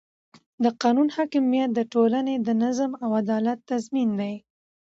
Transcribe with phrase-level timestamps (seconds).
[0.63, 4.33] د قانون حاکمیت د ټولنې د نظم او عدالت تضمین دی